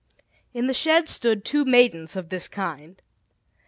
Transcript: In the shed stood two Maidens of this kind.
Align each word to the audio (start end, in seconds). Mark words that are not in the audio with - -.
In 0.51 0.65
the 0.65 0.73
shed 0.73 1.07
stood 1.07 1.45
two 1.45 1.63
Maidens 1.63 2.15
of 2.15 2.29
this 2.29 2.47
kind. 2.47 2.99